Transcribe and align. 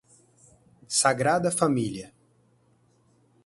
Sagrada 0.87 1.51
Família 1.51 2.11